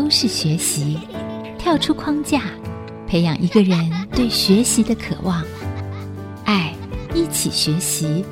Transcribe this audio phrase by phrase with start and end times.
[0.00, 0.98] 都是学习，
[1.58, 2.40] 跳出框架，
[3.06, 3.78] 培养一个人
[4.12, 5.44] 对学习的渴望。
[6.46, 6.74] 爱，
[7.14, 8.24] 一起学习，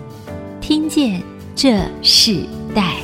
[0.62, 1.22] 听见
[1.54, 2.94] 这世代。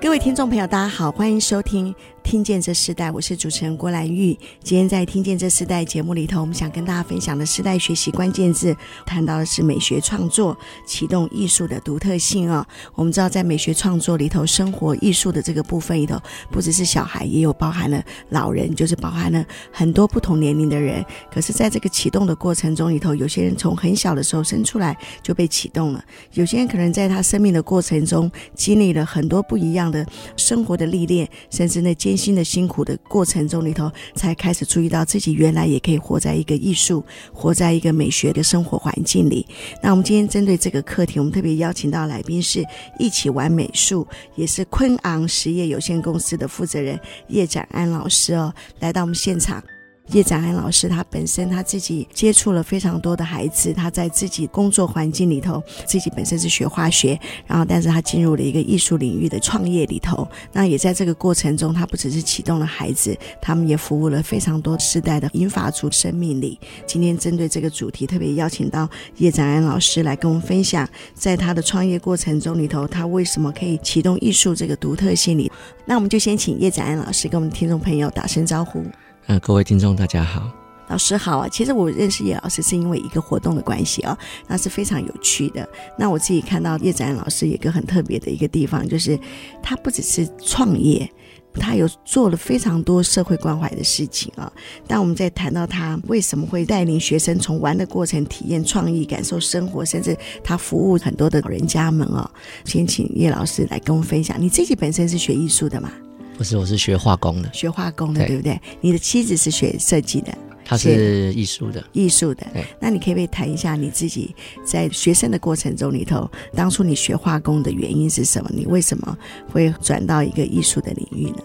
[0.00, 1.94] 各位听众朋友，大家好，欢迎收听。
[2.28, 4.38] 听见这世代，我是主持人郭兰玉。
[4.62, 8.76] 今天在听见这世代节目里头，我们想跟大家分享的世代学习关键字，
[9.06, 10.54] 谈到的是美学创作，
[10.86, 12.60] 启动艺术的独特性啊、哦。
[12.96, 21.02] 我们知道，在美学创作里头，生活艺术的这个部分里头，不只是小孩，也有包含了老人，就是包含了很多不同年龄的人。
[21.32, 26.04] 可是，在这个启动的过程中里头，有些人从很小的时候生出来就被启动了，
[26.34, 32.17] 有些人可能在他生命的过程中经历了很多不一样的生活的历练，甚至那艰。
[32.18, 39.46] 新的辛苦的过程中里头，才开始注意到自己原来也可以活在一个艺术、活在一个美学的生活环境里。
[39.80, 42.64] 那我们今天针对这个课题，我们特别邀请到来宾是
[42.98, 49.62] 一起玩美术，也是昆昂实业有限公司的负责人叶展安老师哦，来到我们现场。
[50.12, 66.58] 叶展安老师，他本身他自己接触了非常多的孩子，他在自己工作环境里头，自己本身是学化学，然后但是他进入了一个艺术领域的创业里头，那也在这个过程中，他不只是启动了孩子，他们也服务了非常多世代的英法族生命里。
[66.86, 75.52] 今天针对这个主题，特别邀请到叶展安老师来跟我们分享，在他的创业过程中里头，他为什么可以启动艺术这个独特性里。
[75.84, 78.82] 那我们就先请叶展安老师跟我们听众朋友打声招呼。
[79.28, 80.50] 呃，各位听众，大家好，
[80.88, 81.46] 老师好啊。
[81.46, 85.68] 其实我认识叶老师是因为一个活动的关系啊，那是非常有趣的。
[85.98, 89.20] 那我自己看到叶展安老师有一个很特别的一个地方，就是
[89.62, 91.06] 他不只是创业，
[91.52, 94.50] 他有做了非常多社会关怀的事情啊。
[94.86, 102.30] 但我们在谈到他为什么会带领学生从玩的过程体验创意、感受生活，甚至他服务很多的老人家们啊，
[102.64, 104.40] 先请叶老师来跟我们分享。
[104.40, 105.92] 你自己本身是学艺术的吗？
[106.38, 108.60] 不是，我是学化工的，学化工的，对，对不对？
[108.80, 110.32] 你的妻子是学设计的，
[110.64, 112.46] 她是艺术的，艺术的。
[112.54, 114.32] 对，那你可以不可以谈一下你自己
[114.64, 118.48] 在学生的过程中里头，当初你学化工的原因是什么？
[118.54, 119.18] 你为什么
[119.50, 121.38] 会转到一个艺术的领域呢？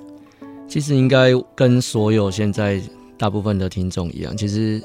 [0.70, 2.80] 其实应该跟所有现在
[3.18, 4.80] 大部分的听众一样，其实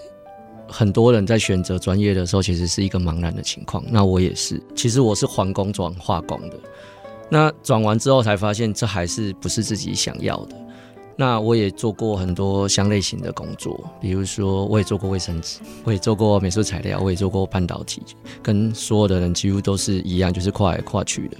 [0.67, 3.85] 很多人在选择专业的时候，其实是一个茫然的情况。
[3.91, 6.59] 那我也是，其实我是环工转化工的。
[7.31, 10.57] 那转完之后才发现，这还是不是自己想要的。
[11.21, 18.01] 那我也做过很多相类型的工作，比如说我也做过卫生纸，我也做过美术材料，我也做过半导体，
[18.41, 21.37] 跟所有的人几乎都是一样，就是跨来跨去的。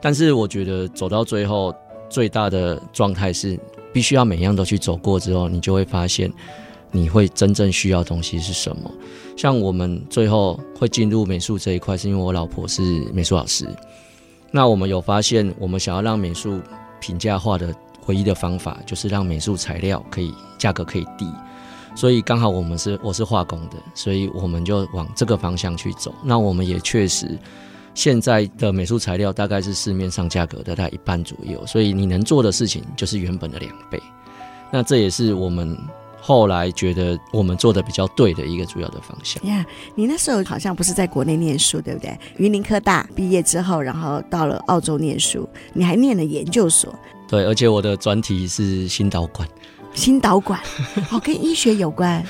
[0.00, 1.74] 但是我觉得走到最后，
[2.10, 3.58] 最大的状态是
[3.94, 6.30] 必须要每样都去走过之后，你就会发现
[6.90, 8.90] 你会真正需要东西是什么。
[9.38, 12.82] 像我们最后会进入美术这一块，是因为我老婆是
[13.14, 13.66] 美术老师。
[14.56, 16.60] 那我们有发现，我们想要让美术
[17.00, 17.74] 平价化的
[18.06, 21.28] 唯一的方法，就是让美术材料可以价格可以低。
[21.96, 26.14] 所以刚好我们是我是化工的，所以我们就往这个方向去走。
[26.22, 27.36] 那我们也确实，
[27.94, 34.00] 现在的美术材料大概是市面上价格的大概一半左右，所以你能做的事情就是原本的两倍。
[34.70, 35.76] 那这也是我们。
[36.26, 39.44] 后来觉得我们做的比较对的一个主要的方向。
[39.44, 39.62] 呀，
[39.94, 42.18] 你那时候好像不是在国内念书，对不对？
[42.38, 46.98] 云林科大毕业之后，然后到了澳洲念书，你还念了研究所。
[47.28, 49.46] 对，而且我的专题是心导管。
[49.94, 50.60] 心导管，
[51.10, 52.24] 哦，跟医学有关。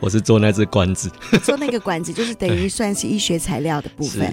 [0.00, 1.10] 我是做那只管子，
[1.42, 4.32] 做那个管子就是等于算是医学材料的部分。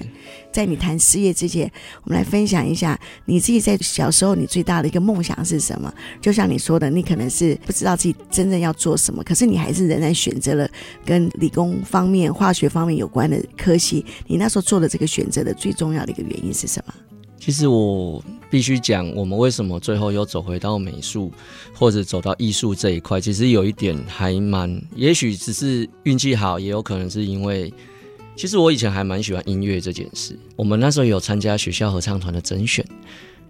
[0.52, 1.70] 在你谈事业之前，
[2.04, 5.92] 我们来分享一下你自己在小时候你最大的一个梦想是什么？
[6.20, 10.68] 就像你说的，你可能是不知道自己真正要做什么，可是你还是仍然选择了
[11.04, 14.04] 跟理工方面、化学方面有关的科系。
[14.26, 16.94] 你那时候做的这个选择的最重要的一个原因是什么？
[17.46, 18.20] 其实我
[18.50, 21.30] 必须讲，我们为什么最后又走回到美术，
[21.72, 27.72] 或者走到艺术这一块，其实有一点还蛮，也许只是运气好，也有可能是因为，
[28.34, 30.36] 其实我以前还蛮喜欢音乐这件事。
[30.56, 32.84] 我们那时候有参加学校合唱团的甄选，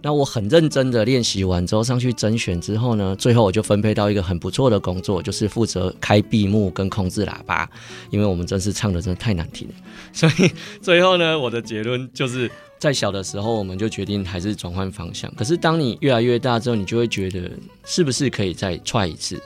[0.02, 7.66] 那我很认真的练习完之后上去甄选之后呢，最后我就分配到一个很不错的工作，就是负责开闭幕跟控制喇叭，
[8.10, 9.74] 因为我们真是唱的真的太难听了，
[10.12, 10.50] 所以
[10.82, 12.50] 最后呢，我的结论就是。
[12.78, 15.32] 在小的时候，我们就决定还是转换方向。
[15.34, 17.50] 可是当你越来越大之后，你就会觉得
[17.84, 19.40] 是不是可以再踹一次？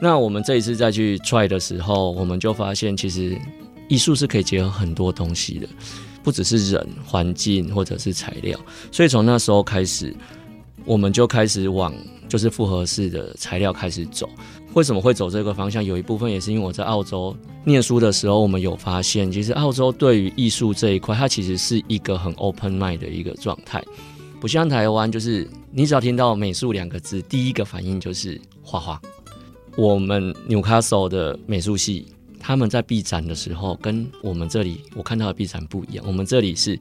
[0.00, 3.38] 那我们这一次再去踹的时候，我们就发现其实
[3.88, 5.68] 艺术是可以结合很多东西的，
[6.22, 8.58] 不只是人、环境或者是材料。
[8.90, 10.14] 所以从那时候开始，
[10.84, 11.94] 我们就开始往
[12.28, 14.28] 就是复合式的材料开始走。
[14.74, 15.84] 为什么会走这个方向？
[15.84, 23.84] 有一部分也是因为我在澳洲念书的时候，我们有发现，其实澳洲对于艺术这一块，它其实是一个很 open mind 的一个状态，
[24.40, 29.00] 不像台湾，就是你只要听到美术两个字，第一个反应就是画画。
[29.76, 32.06] 我们纽卡素的美术系。
[32.44, 36.04] 他们在闭展的时候，跟我们这里我看到的闭展不一样。
[36.04, 36.76] 我们这里是，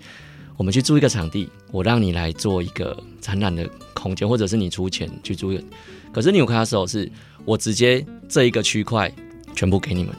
[0.58, 5.64] 我们去租一个场地，我让你来做一个展览的空间，或者是你出钱去租一个。
[6.12, 7.08] 可是纽卡素是，
[7.46, 9.12] 我直接这一个区块
[9.56, 10.16] 全部给你们，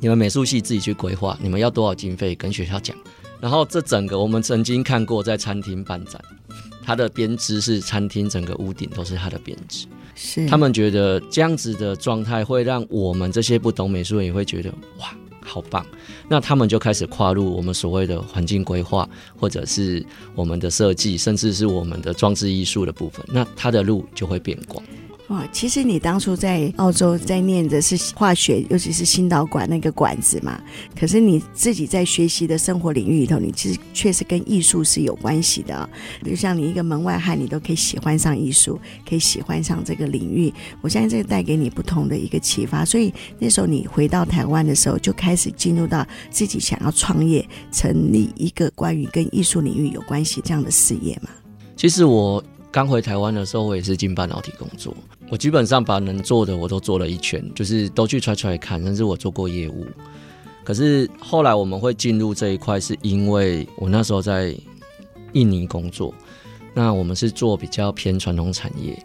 [0.00, 2.96] 你们美术系自己去规划，你们要多少经费跟学校讲。
[3.40, 6.20] 然后这整个我们曾经看过在餐厅办展，
[6.82, 9.86] 它的编织是餐厅整个屋顶都是它的编织。
[10.14, 15.84] 是，他们觉得这样子的状态会让我们这些不懂美术人也会觉得哇，好棒。
[16.28, 20.04] 那他们就开始跨入我们所谓的环境规划，或者是
[20.34, 23.24] 我们的设计，甚至是我们的装置艺术的部分。
[23.28, 24.84] 那他的路就会变广。
[25.32, 30.60] 哇，其实你当初在澳洲在念的是化学，尤其是心导管那个管子嘛。
[30.94, 35.88] 可是你自己在学习的生活领域里头，你其实确实跟艺术是有关系的。
[36.22, 40.52] 比如像你一个门外汉，你都可以喜欢上艺术，可以喜欢上这个领域。
[40.82, 42.84] 我相信这个带给你不同的一个启发。
[42.84, 51.30] 所以那时候你回到台湾的时候，就开始进入到自己想要创业，成立一个关于跟艺术领域有关系这样的事业嘛。
[51.74, 54.96] 其实我刚回台湾的时候，我也是进半导体工作。
[55.28, 58.82] 我基本上把能做的我都做了一圈，就是都去揣揣看。
[58.82, 59.86] 但是我做过业务，
[60.64, 64.56] 可是后来我们会进入这一块，是因为我那时候在
[65.34, 66.14] 印尼工作，
[66.72, 68.98] 那我们是做比较偏传统产业，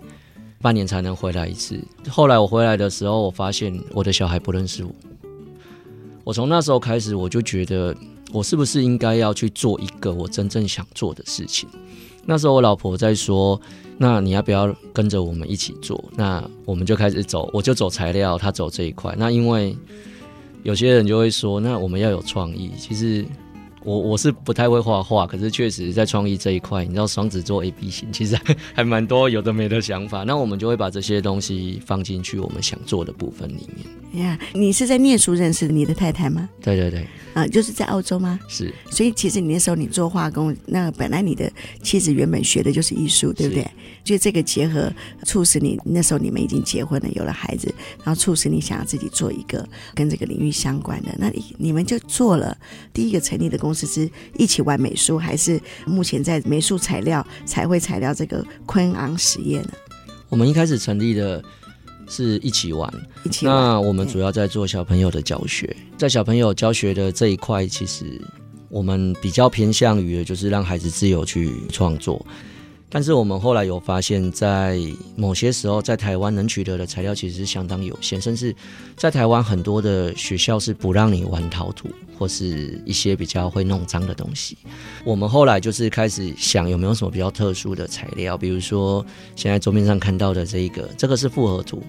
[0.62, 1.78] 半年才能回来一次。
[2.08, 4.92] 后来我回来的时候，我发现我的小孩不认识我。
[6.24, 7.94] 我从那时候开始，我就觉得
[8.32, 11.68] 我是不是应该要去做一个我真正想做的事情。
[12.28, 13.60] 那时候我老婆在说。
[14.00, 16.00] 那你要不要跟着我们一起做？
[16.16, 19.12] 那我们就开始走，我就走材料，他走这一块。
[19.18, 19.76] 那因为
[20.62, 22.70] 有些人就会说，那我们要有创意。
[22.78, 23.26] 其实
[23.84, 28.38] 我我是不太会画画，可是确实在创意这一块，你知道双子座 A B 型，其实
[28.74, 30.24] 还蛮多有的没的想法。
[30.24, 34.24] 那我们就会把这些东西放进去我们想做的部分里面。
[34.24, 36.50] 呀，yeah, 你是在念书认识你的太太吗？
[36.62, 37.06] 对对对。
[37.34, 38.40] 啊，就是在澳洲吗？
[38.48, 41.52] 是，所以其实你那时候你做化工，那本来你的
[41.84, 43.70] 妻子原本学的就是艺术，对不对？
[44.04, 44.92] 就这个结合，
[45.24, 47.72] 促使你那时候你们已经结婚了，有了孩子，
[48.04, 51.10] 然后促使你想要自己做一个跟这个领域相关的。
[51.20, 52.58] 那你你们就做了
[52.92, 59.70] 第一个成立的公司是一起玩美术，还是目前在美术材料、彩绘材料这个昆昂实业呢？
[60.30, 61.44] 我们一开始成立的。
[62.10, 62.90] 是一起玩，
[63.26, 63.54] 一起玩。
[63.54, 68.06] 那我们主要在做小朋友的教学，在小朋友教学的这一块，其实
[68.70, 72.26] 我们比较偏向于的就是让孩子自由去创作。
[72.88, 74.80] 但是我们后来有发现，在
[75.18, 78.56] 某些时候，在台湾能取得的材料其实是相当有限，甚至
[78.96, 84.58] 在台湾很多的学校是不让你玩陶土或是一些比较会弄脏的东西。
[85.04, 89.06] 我们后来就是开始想有没有什么比较特殊的材料，比如说
[89.36, 91.84] 现在桌面上看到的这一个，这个是复合土。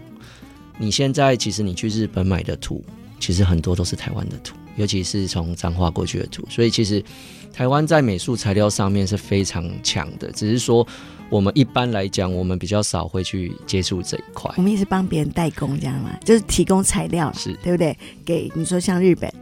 [0.79, 2.85] 你现在其实你去日本买的土，
[3.19, 7.03] 其实很多都是台湾的土，尤其是从彰化过去的土，所以其实。
[7.51, 10.87] 台湾在美术材料上面是非常强的，只是说
[11.29, 14.55] 我们一般来讲，我们比较少会去接触这一块。
[14.57, 17.97] 我们也是帮别人代工，这样嘛，就是提供材料，是对不对？
[18.25, 19.33] 给你说像日本，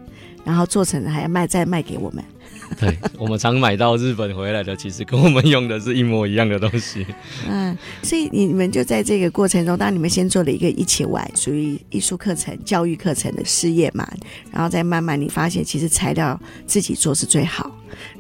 [0.47, 2.25] 然后做成还要卖，再卖给我们。
[2.81, 7.07] 对，我们常买到日本回来的，其实跟我们用的是一模一样的东西。
[7.49, 14.07] 嗯，所以你们就在这个过程中，当你们先做了一个一起玩，属于艺术课程、教育课程的事业嘛，
[14.51, 17.71] 然后再慢慢你发现，其实材料自己做是最好。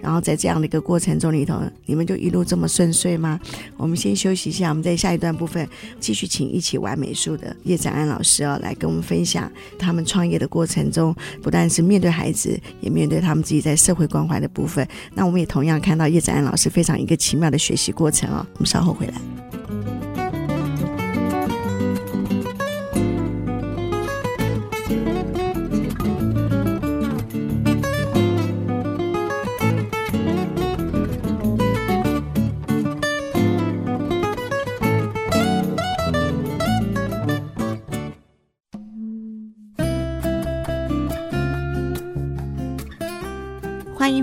[0.00, 3.38] 然后在这样的一个过程中里头，你们就一路这么顺遂吗？
[3.76, 5.68] 我们先休息一下，我们在下一段部分
[6.00, 14.86] 继续请一起玩美术的叶展安老师哦，来跟我们分享他们创业的过程中，不但是面对孩子，也面对他们自己在社会关怀的部分。
[15.14, 18.46] 那我们也同样看到叶子安老师非常一个奇妙的学习过程啊。
[18.54, 19.85] 我们稍后回来。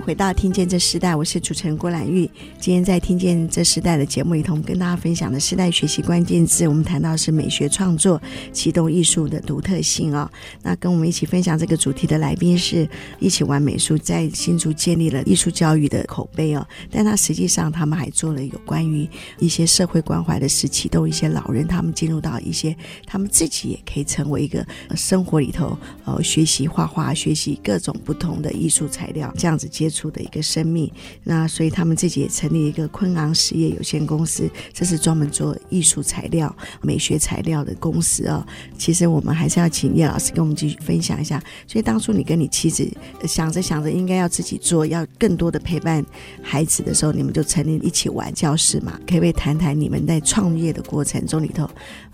[0.05, 2.29] 回到《听见这时代》，我是主持人郭兰玉。
[2.59, 10.29] 今天在《听见这时代》的节目里头，跟大家分享的时代学习关键字，我们谈到是美学创作启动艺术的独特性哦。
[10.61, 12.85] 那跟我们一起分享这个主题的来宾是
[13.17, 16.67] 一起玩美术，在新竹建立了艺术教育的口碑哦。
[16.91, 19.07] 但他实际上他们还做了有关于
[19.39, 24.67] 一些社会关怀的事，启动一些老人他们进入到一些他们自己也可以成为一个
[24.97, 30.91] 生活里头呃学习画画、学习各种不同的艺术材料这样子接出的一个生命。
[31.23, 38.45] 那所以他们自己也成立一个昆昂实业有限公司，这是专门做艺术材料、美学材料的公司哦。
[38.77, 41.41] 其实我们还是要请叶老师跟我们继续分享一下。
[41.67, 42.85] 所以当初你跟你妻子
[43.27, 46.03] 想着想着应该要自己做，要更多的陪伴
[46.41, 48.99] 孩子的时候，你们就成立一起玩教室嘛？
[49.07, 51.69] 可不可以谈谈你们在创业的过程中里头，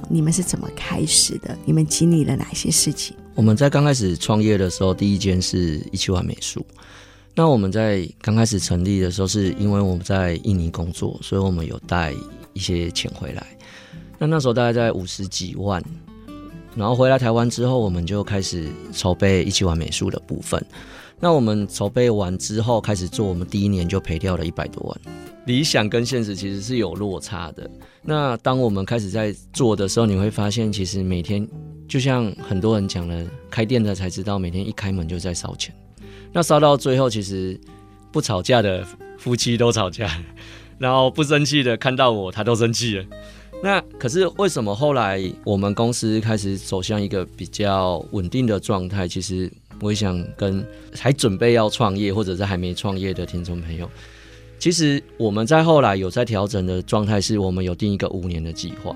[0.10, 1.58] 你们是怎么开始的？
[1.64, 3.16] 你们经历了哪些事情？
[3.36, 6.66] 我们在刚开始创业的时候，第一间是一起玩美术。
[7.40, 12.14] 那我们在刚开始成立的时候，是因为我们在印尼工作，所以我们有带
[12.52, 13.48] 一些钱回来。
[14.18, 15.82] 那那时候大概在五十几万，
[16.76, 20.62] 然后回来台湾之后，我们就开始筹备一起玩美术的部分。
[21.18, 25.16] 那我们筹备完之后开始做，我们第一年就赔掉了一百多万。
[25.46, 27.72] 理想跟现实其实是有落差的。
[28.02, 31.48] 那当我们开始在做的时候，你会发现，其实每天
[31.88, 35.74] 就像很多人讲的，开店的才知道，每天一开门就在烧钱。
[36.32, 37.60] 那烧到最后，其实
[38.12, 38.86] 不吵架的
[39.18, 40.10] 夫妻都吵架，
[40.78, 43.06] 然后不生气的看到我，他都生气了。
[43.62, 49.08] 那可是为什么后来我们公司开始走向一个比较稳定的状态？
[49.08, 49.52] 其实
[49.82, 50.66] 我也想跟
[50.98, 53.90] 还准备要创业或者是还没创业的听众朋友，
[54.60, 58.96] 其实我们在后来有在调整的状态，是我们有定一个五年的计划。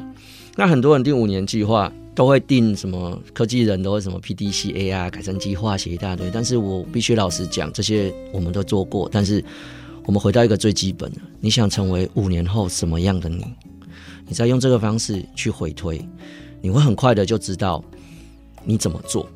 [0.55, 1.91] 那很多人定五年计划。
[2.15, 6.29] 都会定什么科技人都会什么 PDCA 啊，改善计划写一大堆。
[6.31, 9.09] 但是我必须老实讲，这些我们都做过。
[9.11, 9.43] 但是
[10.05, 13.43] 我们回到一个最基本的，你想成为五年后什么样的你，
[14.27, 15.99] 你再用这个方式去回推，
[16.61, 17.83] 你会很快的就知道
[18.63, 19.27] 你怎么做。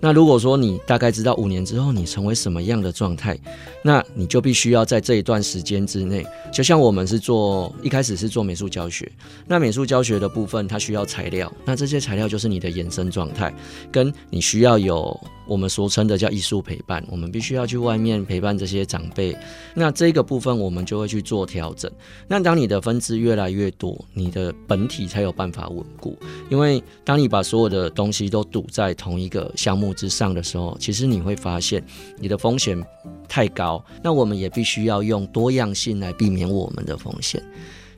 [0.00, 3.38] 那如果说你大概知道五年之后你成为什么样的状态，
[3.82, 9.10] 那你就必须要在这一段时间之内，就像我们是做一开始是做美术教学，
[9.46, 13.52] 那美术教学的部分它需要材料，那这些材料就是你的延伸状态，
[13.90, 15.18] 跟你需要有。
[15.48, 19.34] 我们俗称的叫艺术陪伴，我们必须要去外面陪伴这些长辈。
[19.74, 21.90] 那这个部分我们就会去做调整。
[22.28, 26.16] 那当你的分支越来越多，你的本体才有办法稳固。
[26.50, 31.82] 因为当你把所有的东西都赌在同一个项目之上的时候，其实你会发现
[32.18, 32.78] 你的风险
[33.26, 33.82] 太高。
[34.02, 37.42] 那我们也必须要用多样性来避免我们的风险。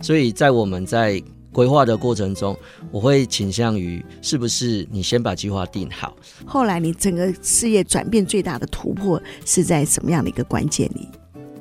[0.00, 2.56] 所以在我们在规划的过程中，
[2.90, 6.16] 我会倾向于是不是你先把计划定好。
[6.46, 11.08] 后来你整个事业转变最大的突破是在什么样的一个关键里？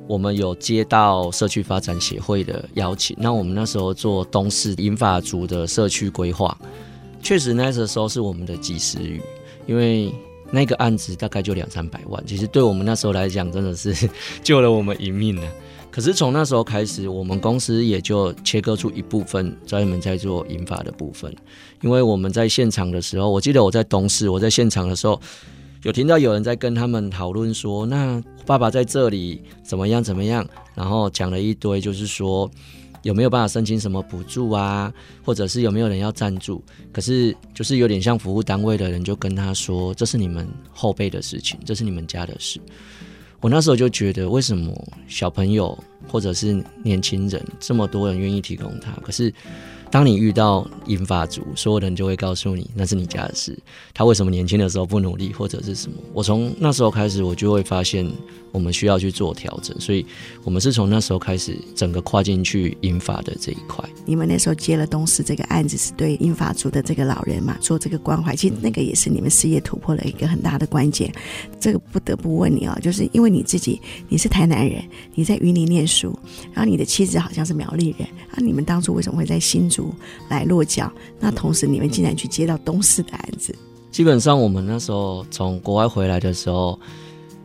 [0.08, 6.58] 我们有接到社区发展协会的邀请，那我们那时候做东市银发族的社区规划，
[7.22, 9.22] 确实那时候是我们的及时雨，
[9.68, 10.12] 因为
[10.52, 14.10] 那个案子大概就两三百万，其实对我们那时候来讲真的是
[14.44, 15.44] 救了我们一命呢。
[15.92, 21.36] 可是从那时候开始，我们公司也就切割出一部分专门在做银发的部分。
[21.82, 25.20] 因为我们在现场的时候，我记得我在东势，我在现场的时候，
[25.84, 32.50] 有听到有人在跟他们讨论说：“那爸爸在这里怎么样怎么样？”然后讲了一堆，就是说
[33.02, 34.94] 有没有办法申请什么补助啊，
[35.24, 36.64] 或者是有没有人要赞助？
[36.94, 42.60] 可是就是有点像服务单位的人就跟他说：“这是你们后辈的事情，这是你们家的事。”
[43.42, 44.74] 我那时候就觉得，为什么
[45.08, 45.78] 小朋友
[46.10, 49.34] 或者是年轻人这么多人愿意提供他，可是
[49.92, 53.58] 当你遇到银发族，所有人就会告诉你那是你家的事。
[53.94, 55.98] 他为什么年轻的时候不努力，或者是什么？
[56.14, 58.10] 我从那时候开始，我就会发现。
[58.52, 60.04] 我们需要去做调整，所以
[60.44, 63.88] 我们是从那时候开始整个跨进去银发的这一块。
[64.08, 71.14] 你们那时候接了东势这个案子，是对银发族的这个老人嘛，做这个关怀，其实那个也是你们事业突破的一个很大的关键。
[71.60, 75.99] 这个不得不问你啊、哦，就是因为你自己你是台南人，你在云林念书，
[76.54, 79.94] 然后你的妻子好像是苗栗人，啊，你们当初为什么会在新竹
[80.30, 80.92] 来落脚？
[81.20, 83.56] 那同时你们竟然去接到东市的案子？
[83.92, 86.80] 基本上我们那时候从国外回来的时候。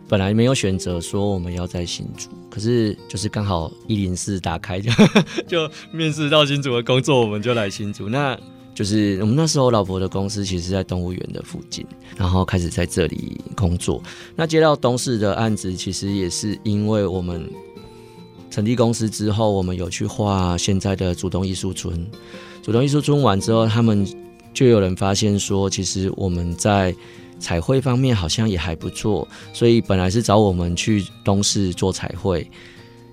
[0.06, 4.90] 本来没有选择说我们要在新竹，可是就是刚好一零四打开就
[5.48, 8.06] 就面试到新竹的工作，我们就来新竹。
[8.06, 8.38] 那
[8.74, 11.86] 就是我们那时候老婆的公司其实在动物园的附近，
[12.18, 14.00] 然后开始在这里工作。
[14.36, 17.50] 那接到东市的案子，其实也是因为我们
[18.54, 22.06] 成立公司之后，我们有去画现在的主动艺术村。
[22.62, 24.06] 主动艺术村完之后，他们
[24.52, 26.94] 就有人发现说，其实我们在
[27.40, 32.48] 彩绘方面好像也还不错，所以本来是找我们去东市做彩绘。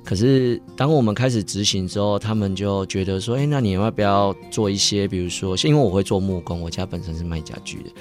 [0.03, 7.91] 可是，当我们开始执行之后，他们就觉得说：“哎，那你要不要做一些，比如说，因为我会做木工，我家本身是卖家具的，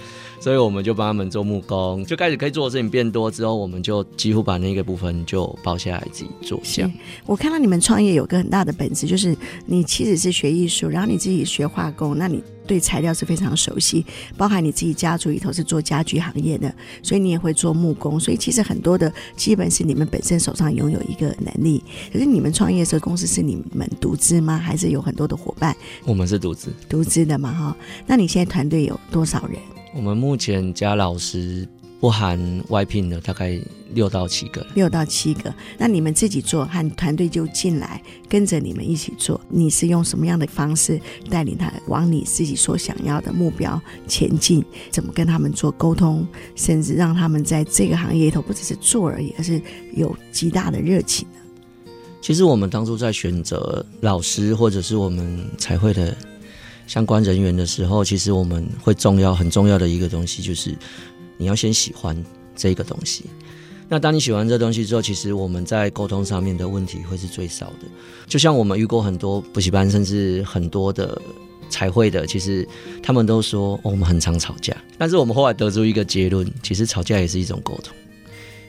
[0.41, 6.59] 所以我们就帮他们做木工，就开始可以做的事情变多之后，我们就几乎把那个部分就包下来自己做。
[6.65, 6.91] 像
[7.27, 12.43] 我看到你们创业有个很大的本质，就是你其实是学艺术，然后你自己学化工，那你。
[12.71, 16.73] 对材料是非常熟悉，包含你自己家族里头是做家具行业的，
[17.03, 21.83] 所以你也会做木工，所以其实很多的基本是你们本身手上拥有一个能力。
[22.13, 24.57] 可是你们创业的时候，公司是你们独资吗？
[24.57, 25.77] 还是有很多的伙伴？
[26.05, 27.77] 我们是独资，独资的嘛，哈。
[28.07, 29.59] 那你现在团队有多少人？
[29.93, 31.67] 我们目前加老师。
[32.01, 33.61] 不含外聘的，大概
[33.93, 34.67] 六到七个。
[34.75, 39.39] 六到七个，那你们自己做，和团队就进来跟着你们一起做。
[39.51, 43.79] 你是用什么样的方式带领他往你自己所想要的目标
[44.09, 44.65] 前进？
[44.91, 46.27] 怎么跟他们做沟通，
[46.57, 49.61] 甚至让他们在这个行业里头不只是做而已，而是
[49.95, 51.85] 有极大的热情呢？
[52.23, 56.17] 其实我们当初在选择老师或者是我们彩绘的
[56.87, 60.75] 相关人员的时候，其实我们会重要很重要的一个东西就是。
[61.41, 62.15] 你要先喜欢
[62.55, 63.25] 这个东西，
[63.89, 67.89] 那当你喜欢这东西之后，其实我们在沟通上面的问题会是最少的。
[68.27, 71.19] 就像我们遇过很多补习班，甚至很多的
[71.71, 72.69] 彩绘的，其实
[73.03, 74.77] 他们都说，我们很常吵架。
[74.99, 77.97] 但是我们后来得出一个结论，其实吵架也是一种沟通。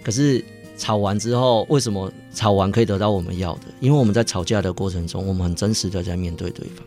[0.02, 0.42] 可是
[0.78, 3.66] 吵完之后，为什么吵完可以得到我们要的？
[3.82, 6.86] 因为我们在吵架的过程中，我们很真实的在面对对方。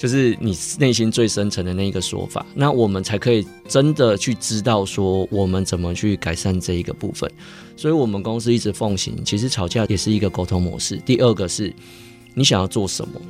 [0.00, 7.30] 就是你内心最深层的那一个说法，那我们才可以真的去知道说我们怎么去改善这一个部分。
[7.76, 10.96] 所以，我们公司一直奉行，其实吵架也是一个沟通模式。
[11.04, 11.70] 第二个是，
[12.32, 13.20] 你想要做什么，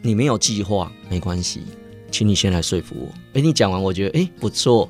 [0.00, 1.62] 你没有计划没关系，
[2.08, 3.08] 请你先来说服我。
[3.32, 4.88] 诶，你讲完我觉得诶不错，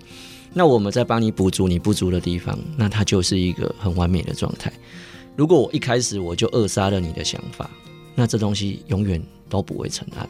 [0.53, 4.71] 那我们再帮你补足你不足的地方，那它就是一个很完美的状态。
[5.35, 7.71] 如果我一开始我就扼杀了你的想法，
[8.15, 10.29] 那这东西永远都不会成案。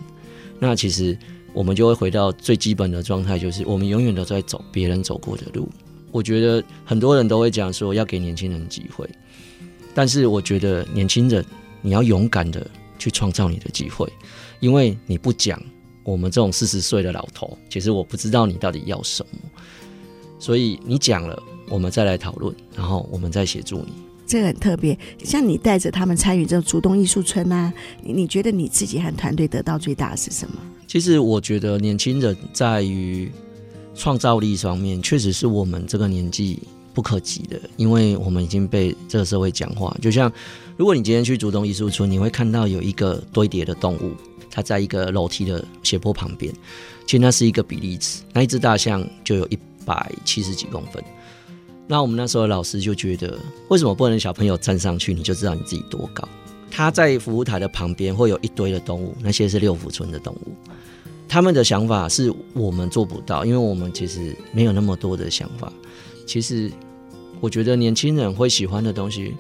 [0.59, 1.17] 那其实
[1.53, 5.69] 我们就会回到最基本的状态，就是我们永远都在走别人走过的路。
[6.11, 9.09] 我觉得很多人都会讲说要给年轻人机会，
[9.95, 11.45] 但是我觉得年轻人
[11.83, 12.65] 你要勇敢的
[12.99, 14.11] 去创造你的机会，
[14.61, 15.61] 因为你不讲，
[16.05, 19.39] 我们这种四十岁的老头，其实我不知道你到底要什么，
[20.39, 24.04] 所以你讲了，我们再来讨论，然后我们再协助你。
[24.27, 30.57] 这个很特别，像你带着他们参与这种竹东艺术村啊，你你觉得你自己和团队得到最大的是什么？
[30.87, 33.31] 其实我觉得年轻人在于
[33.95, 36.59] 创造力上面，确实是我们这个年纪
[36.93, 39.97] 不可及的，因为我们已经被这个社会讲话。
[40.01, 40.33] 就像
[40.77, 44.13] 如果你今天去竹东艺术村，你会看到有一个堆叠的动物，
[44.51, 46.53] 它在一个楼梯的斜坡旁边，
[47.07, 51.03] 其实那是一个比例尺，那一只大象就有一百七十几公分。
[51.87, 56.27] 那我们那时候的老师就觉得，为什么不能小朋友站上去，你就知道你自己多高？
[56.71, 60.55] 他在服务台的旁边会有一堆的动物，那些是六福村的动物。
[61.29, 65.73] 他们的想法是我们做不到，因为我们其实没有那么多的想法。
[66.27, 66.71] 其实
[67.41, 69.35] 我觉得年轻人会喜欢的东西，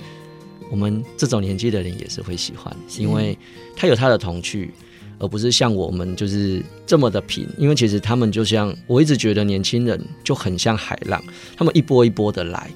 [0.70, 3.36] 我们这种年纪的人也是会喜欢，因为
[3.74, 4.72] 他有他的童趣。
[5.18, 11.22] 而不是像我们就是这么的平，因为其实他们就像我一直觉得年轻人就很像海浪，
[11.56, 12.70] 他们一波一波的来，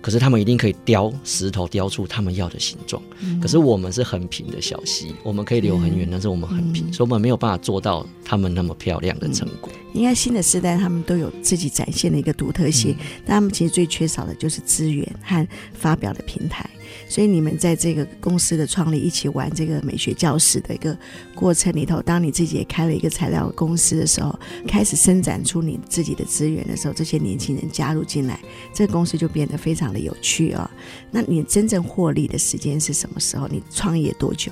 [0.00, 3.02] 可是他们一定可以雕石头雕出他们要的形状。
[3.20, 9.70] 嗯、可是我们是很平的小溪，我们可以流很远，嗯、但是我们很平，嗯、所以我们没有办法做到他们那么漂亮的成果。
[9.94, 16.68] 应该新的时代他们都有自己展现的一个独特性，嗯、但他们其实最缺少的就是资源和发表的平台。
[17.08, 20.96] 所以你们在这个公司的创立，一起玩这个美学教室的一个
[21.34, 28.40] 过程里头，当你自己也开了一个材料公司的时候，开始伸展出你自己的资源的时候，这些年轻人加入进来，
[28.74, 30.70] 这个公司就变得非常的有趣啊、哦。
[31.10, 33.46] 那你真正获利的时间是什么时候？
[33.48, 34.50] 你创业多久？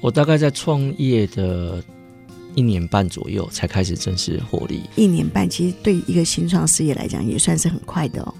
[0.00, 1.82] 我大概在创业的
[2.56, 4.82] 一年半左右才开始正式获利。
[4.96, 8.34] 一年半其实对一个新创事业来讲也算是很快的哦。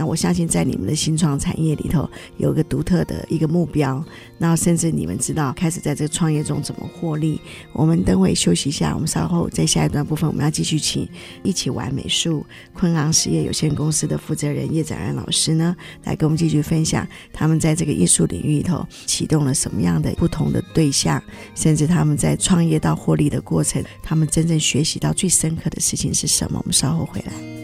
[0.00, 2.08] 那我相信，在你们的新创产业里头，
[2.38, 4.02] 有个独特的一个目标。
[4.38, 7.38] 那甚至你们知道，开始在这个创业中怎么获利。
[7.74, 11.06] 我们等会休息一下，我们稍后在下一段部分，我们要继续请
[11.42, 21.22] 一起玩美术昆昂实业有限公司的负责人叶展安老师呢，来跟我们继续分享他们在这个艺术领域里头启动了什么样的不同的对象，
[21.54, 26.58] 甚至他们在创业到获利的过程，他们真正学习到最深刻的事情是什么？
[26.58, 27.59] 我们稍后回来。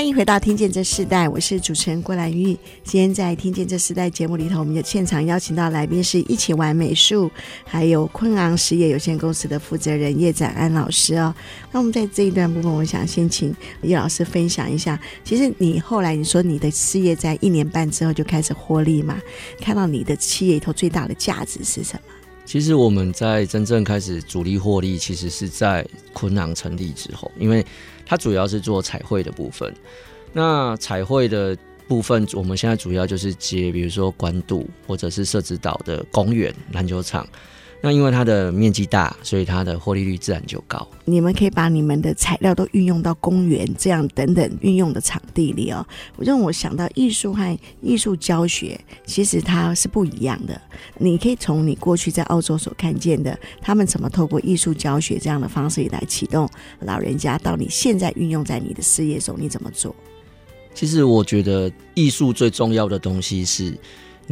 [0.00, 2.56] 欢迎回到《听见这世代》，我是主持人郭兰玉。
[2.82, 7.30] 今天在《听见这世代》节目里头，我们有现场邀请到来宾是一起玩美术，
[7.66, 11.34] 还有昆昂实业有限公司的负责人叶展安老师哦。
[11.70, 14.98] 那我们在这一段部分，我想先请叶老师分享一下。
[15.22, 19.20] 其实你后来你说你的事业在一年半之后就开始获利嘛？
[19.60, 22.00] 看到你的企业里头最大的价值是什么？
[22.44, 27.64] 其实我们在真正开始主力获利，其实是在昆昂成立之后，因为。
[28.06, 29.72] 它主要是做彩绘的部分，
[30.32, 37.24] 那彩绘的部分，我们现在主要就是接，比如说官渡或者是社子岛的公园、篮球场。
[37.82, 40.86] 那因为它的面积大，所以它的获利率自然就高。
[41.06, 45.86] 你们可以把你们的材料都运用到公园这样等等运用的场地里哦。
[46.16, 50.60] 我让我想到艺术和艺术教学，其实它是不一样的。
[50.98, 56.46] 你可以从你过去在澳洲所看见的，他们怎么透过艺术教学这样的方式来启动
[56.80, 59.96] 老人家，到你现在运用在你的事业中，你怎么做？
[60.74, 63.74] 其实我觉得艺术最重要的东西是。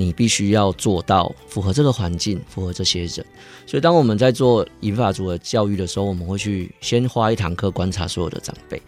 [0.01, 3.27] 你必须要做到符合这个环境，符合这些人。
[3.67, 8.81] 所以，当我们在做银发族的教育的时候，我们会去先花一堂课观察所有的长辈。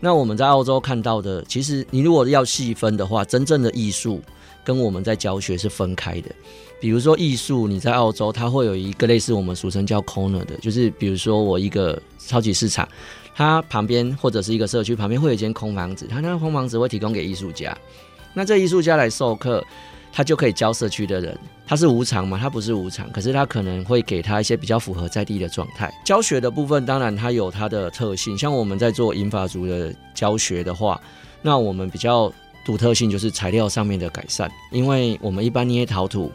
[0.00, 4.22] 那我们在澳洲看到的，其实你如果要细分的话，真正的艺术
[4.64, 6.30] 跟我们在教学是分开的。
[6.80, 12.88] 比如说艺术，你在澳洲它会有一个类似我们俗称叫 corner 的，就是比如说我一个超级市场，
[13.34, 17.76] 它旁边或者是一个社区旁边会有一间空房子，它那个空房子会提供给艺术家，
[18.32, 19.62] 那这艺术家来授课。
[20.12, 22.38] 他就可以教社区的人，他是无偿嘛？
[22.38, 25.92] 他不是无偿，可是他可能会给他一些比较符合在地的状态。
[26.04, 28.36] 教学的部分，当然它有它的特性。
[28.36, 31.00] 像我们在做银发族的教学的话，
[31.40, 32.32] 那我们比较
[32.64, 34.50] 独特性就是材料上面的改善。
[34.72, 36.32] 因为我们一般捏陶土，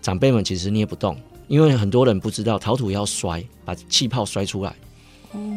[0.00, 1.16] 长辈们其实捏不动，
[1.48, 4.74] 因为很多人不知道陶土要摔，把气泡摔出来。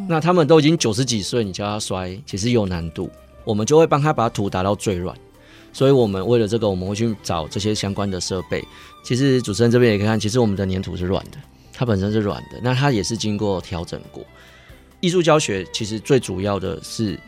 [0.08, 3.10] 那他们都已经九十几岁，你叫他摔，其实有难度。
[3.44, 5.16] 我们就会帮他把土打到最软。
[5.76, 8.66] 所以，我们为了这个，我们会去找这些相关的设备。
[9.04, 11.38] 其实，主持人这边也可以看，其实我们的粘土是软的，
[11.74, 14.24] 它本身是软的，那它也是经过调整过。
[15.02, 17.20] 艺术教学其实最主要的是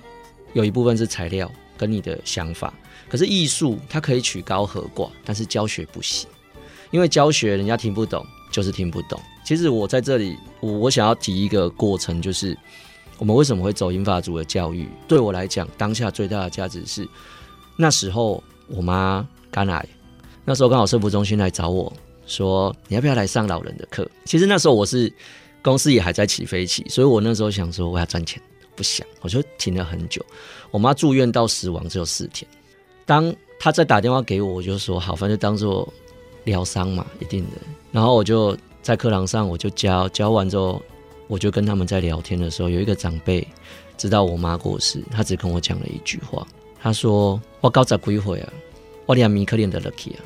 [0.54, 2.74] 有一部分是材料跟你的想法，
[3.10, 6.26] 可是艺术它可以曲高和寡，但是教学不行，
[6.90, 9.20] 因为教学人家听不懂就是听不懂。
[9.46, 12.58] 其实我在这里，我我想要提一个过程，就是
[13.18, 14.88] 我们为什么会走银发族的教育？
[15.06, 17.06] 对我来讲，当下最大的价值是。
[17.78, 19.88] 那时候我妈肝癌，
[20.44, 21.94] 那时候刚好社福中心来找我
[22.26, 24.06] 说，你要不要来上老人的课？
[24.26, 25.12] 其实那时候我是
[25.62, 28.42] 公司也还在起飞期，所以我那时候想说我要赚钱，
[28.76, 30.26] 不想，我就停了很久。
[30.72, 32.50] 我妈住院到死亡只有四天，
[33.06, 35.88] 当她再打电话给我，我就说好，反正就当做
[36.44, 37.58] 疗伤嘛，一定的。
[37.92, 40.82] 然后我就在课堂上我就教，教完之后，
[41.28, 43.48] 我就跟他们在聊天的时候，有一个长辈
[43.98, 46.46] 知道我妈过世，他只跟我讲了一句话。
[46.88, 48.54] 他说：“我九十几岁啊，
[49.06, 50.24] 我连米可怜的 lucky 啊，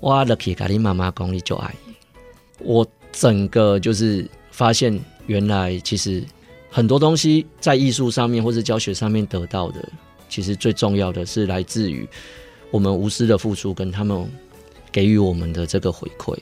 [0.00, 1.74] 我 lucky 跟你妈妈讲，你就爱。
[2.58, 6.24] 我整个就是发现，原来其实
[6.70, 9.86] 很多东西在艺术上面或者教学上面得到的，
[10.26, 12.08] 其实最重要的是来自于
[12.70, 14.26] 我们无私的付出跟他们
[14.90, 16.34] 给予我们的这个回馈。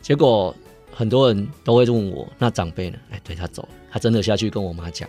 [0.00, 0.56] 结果
[0.90, 2.96] 很多人都会问我，那长辈呢？
[3.10, 5.06] 哎，对他走了，他真的下去跟我妈讲。”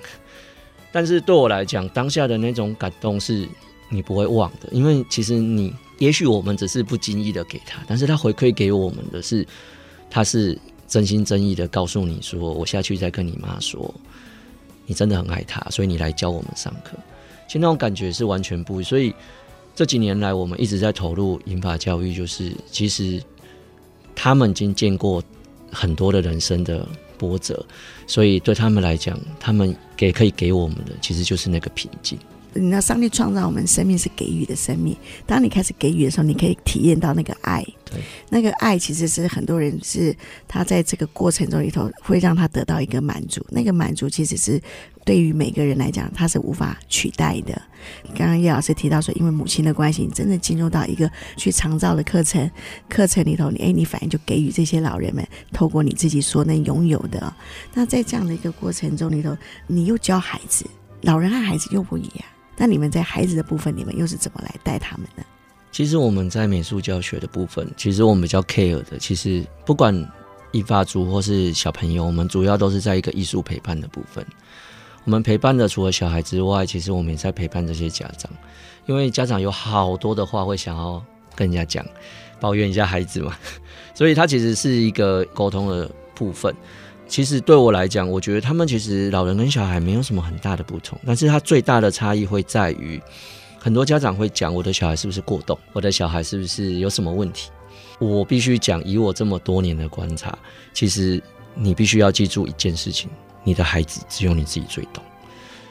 [0.91, 3.47] 但是对我来讲，当下的那种感动是
[3.89, 9.45] 你不会忘的，因为其实你也许我们只是不经意的给他，但是他回馈给我们的是，
[10.09, 13.93] 他是真心真意的告诉你说，我下去再跟你妈说，
[14.85, 16.97] 你真的很爱他，所以你来教我们上课。
[17.47, 18.81] 其实那种感觉是完全不。
[18.81, 19.13] 所以
[19.75, 23.21] 这几年来，我们一直在投入银发教育，就是其实
[24.15, 25.23] 他们已经见过
[25.71, 27.65] 很多的人生的波折，
[28.05, 32.17] 所以对他们来讲，他们给可以给我们的，其实就是那个平静。
[32.57, 34.95] 你知道，上帝创造我们生命是给予的生命。
[35.25, 37.63] 当你开始给予的时候，你可以体验到那个爱。
[37.85, 40.15] 对，那个爱其实是很多人是
[40.47, 43.45] 他在这个过程中里头会让他得到一个满足。
[43.49, 44.61] 那个满足其实是
[45.05, 47.61] 对于每个人来讲，他是无法取代的。
[48.13, 52.49] 刚刚叶老师提到说，因为母亲的关系，你真的进入到一个去长照的课程
[52.89, 57.33] 课程里头，你哎，你反而就给予这些老人们，透过你自己所能拥有的。
[57.73, 60.65] 那在这样的一个过程中里头，你又教孩子，
[61.03, 62.25] 老人和孩子又不一样。
[62.57, 65.23] 那你们在孩子的部分，你们又是怎么来带他们呢？
[65.71, 69.93] 其实我们在美术教学的部分，其实我们比较 care 的，其实不管
[70.51, 74.25] 一发族或是小朋友，我们主要都是在一个艺术陪伴的部分。
[75.03, 78.31] 我们陪伴的除了小孩之外，其实我们也在陪伴这些家长，
[78.87, 81.03] 因为家长有好多的话会想要
[81.35, 81.85] 跟人家讲，
[82.39, 83.37] 抱怨一下孩子嘛，
[83.93, 86.55] 所以他其实是一个沟通的部分。
[87.07, 93.01] 其实对我来讲，我觉得他们其实老人跟小孩没有什么很大的不同，但是他最大的差异会在于，
[93.57, 97.49] 很多家长会讲我的小孩是不是过动，我的小孩是不是有什么问题。
[97.99, 100.37] 我必须讲，以我这么多年的观察，
[100.73, 101.21] 其实
[101.55, 103.09] 你必须要记住一件事情：
[103.43, 105.03] 你的孩子只有你自己最懂。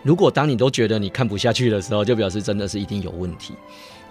[0.03, 3.55] 如果当你都觉得你看不下去的时候，就表示真的是一定有问题。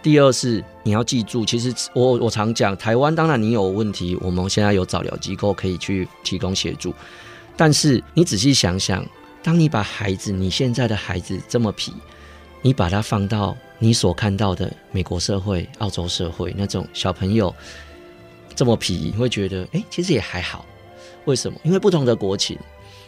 [0.06, 6.94] 第二是你要记住，其实我我常讲，台湾当然你有问题，我们现在有早疗机构可以去提供协助。
[7.58, 9.04] 但是你仔细想想，
[9.42, 11.92] 当你把孩子，你现在的孩子这么皮，
[12.62, 17.52] 你把他放到你所看到的美国社会、澳洲社会那种小朋友
[18.56, 20.64] 这么皮，你会觉得哎，其实也还好。
[21.26, 21.60] 为什么？
[21.64, 22.56] 因为不同的国情，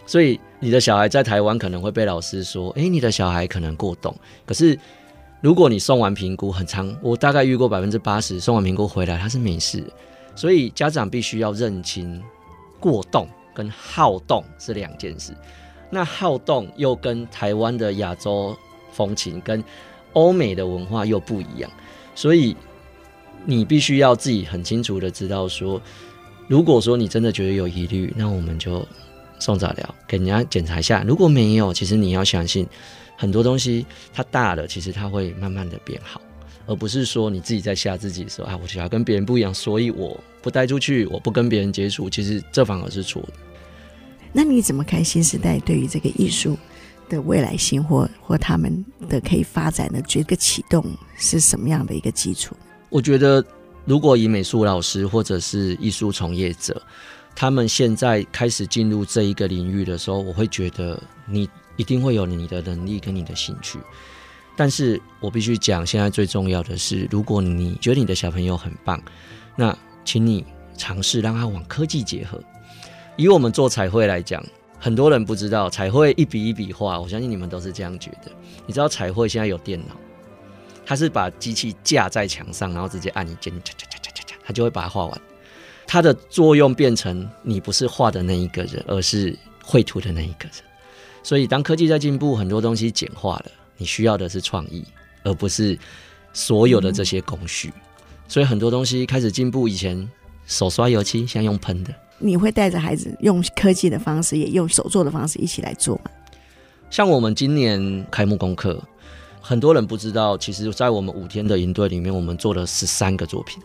[0.08, 4.12] 所以你的小孩在台湾可能会被老师说，哎，你的小孩可能过动，
[4.48, 4.76] 可是。
[5.40, 9.84] 如果你送完评估很长，我大概遇过百分之八十送完评估回来他是没事，
[10.36, 12.22] 所以家长必须要认清
[12.80, 15.32] 过动跟好动是两件事。
[15.92, 18.58] 那好动又跟台湾的亚洲
[18.92, 19.64] 风情跟
[20.14, 21.70] 欧美的文化又不一样，
[22.16, 22.56] 所以
[23.46, 25.80] 你必须要自己很清楚的知道说，
[26.48, 28.86] 如果说你真的觉得有疑虑，那我们就
[29.38, 31.04] 送早疗给人家检查一下。
[31.04, 32.68] 如果没有，其实你要相信。
[33.18, 36.22] 很多东西它大了，其实它会慢慢的变好，
[36.68, 43.30] 而不是说你自己在吓自己说啊，我想要跟别人不一样，所以我不带出去，我不跟别人接触，其实这反而是错的。
[44.32, 46.56] 那你怎么看新时代对于这个艺术
[47.10, 50.86] 的未来性或或他们的可以发展的这个启动
[51.18, 52.56] 是什么样的一个基础？
[52.90, 53.44] 我觉得，
[53.84, 56.80] 如果以美术老师或者是艺术从业者，
[57.36, 61.50] 他们现在开始进入这一个领域的时候，我会觉得你。
[61.78, 63.80] 一定会有你的能力跟你的兴趣，
[64.56, 69.02] 但是我必须讲，现在最重要的是，如果你觉得你的小朋友很棒，
[69.56, 70.44] 那请你
[70.76, 72.42] 尝试让他往科技结合。
[73.16, 74.44] 以我们做彩绘来讲，
[74.80, 78.32] 很多人不知道彩绘一笔一笔画，我相信你们都是这样觉得。
[78.66, 79.96] 你知道彩绘现在有电脑，
[80.86, 85.22] 它是把机器架在墙上，然后直接按一键，嚓嚓嚓嚓嚓嚓，它就会把它画完。
[85.86, 90.54] 它的作用变成你不是画的那一个人，而是绘图的那一个人。
[91.28, 94.82] 所以，当科技在进步，很多东西简化了，你需要的是创意，
[95.24, 95.78] 而不是
[96.32, 97.68] 所有的这些工序。
[97.76, 97.82] 嗯、
[98.30, 99.68] 所以，很多东西开始进步。
[99.68, 100.10] 以前
[100.46, 101.94] 手刷油漆，现在用喷的。
[102.18, 106.12] 你会带着孩子用科技的方式，也用手做的方式一起来做吗？
[106.90, 108.82] 像我们今年开幕功课，
[109.42, 113.62] 很多人不知道，其实，在我们五天的营队里面，我们做了十三个作品，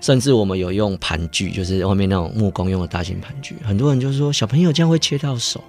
[0.00, 3.54] 甚至我们有用盘锯，就是外面那种木工用的大型盘锯。
[3.62, 5.62] 很多人就说，小朋友这样会切到手。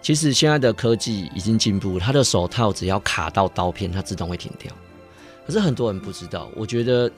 [0.00, 4.72] 其实现在的科技已经进步，他的手套只要卡到刀片，它自动会停掉。
[5.46, 7.10] 可是很多人不知道，我觉得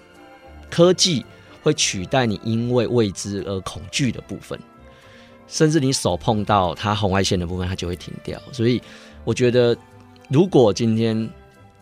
[0.70, 1.24] 科技
[1.62, 4.58] 会取代你因为未知而恐惧的部分，
[5.46, 8.40] 甚至你手碰到它红外线的部分，它就会停掉。
[8.52, 8.80] 所以
[9.24, 9.76] 我觉得，
[10.28, 11.28] 如果今天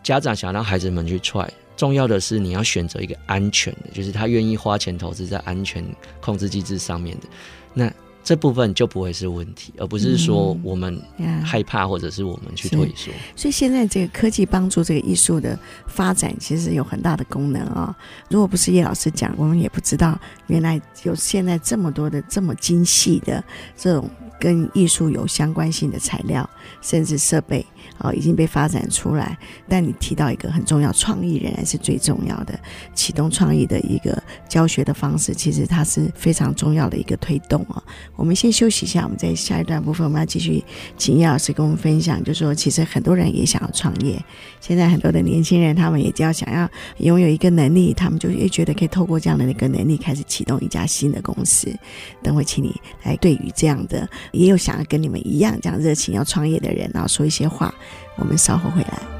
[0.03, 5.83] 家长想让孩子们去踹重要的是你要选择一个安全的，就是他愿意花钱投资在安全
[6.19, 7.27] 控制机制上面的。
[7.73, 7.91] 那
[8.29, 11.01] 这部分就不会是问题，而不是说我们
[11.43, 13.11] 害怕或者是我们去退缩。
[13.11, 17.95] 嗯、所以现在这个科技帮助这个艺术的发展，其实有很大的功能啊、哦。
[18.29, 20.15] 如果不是叶老师讲，我们也不知道
[20.45, 23.43] 原来有现在这么多的这么精细的
[23.75, 24.07] 这种
[24.39, 26.47] 跟艺术有相关性的材料，
[26.83, 27.65] 甚至设备。
[27.99, 29.37] 哦，已经被发展出来。
[29.67, 32.59] 但你提到一个很重要，创意仍然是最重要的。
[32.93, 37.81] 启动创意的一个教学的方式，其实它是非常重要的一个推动啊。
[38.15, 40.63] 我们先休息一下，我们在下一段部分，我们要继续
[40.97, 44.21] 请叶老师跟我们分享，就是说其实很多人也想要创业。
[44.59, 51.73] 现在很多的年轻人，他们也只要想要拥有一个能力，他们就也觉得可以透过这样的一个能力，开始启动一家新的公司。
[52.21, 57.73] 等会请你来对于这样的，也有想要跟你们一样这样热情要创业的人，然后说一些话。
[58.15, 59.18] 我们稍后回来。